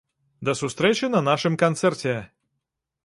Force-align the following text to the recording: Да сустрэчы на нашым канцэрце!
Да 0.47 0.55
сустрэчы 0.61 1.09
на 1.15 1.21
нашым 1.29 1.59
канцэрце! 1.65 2.17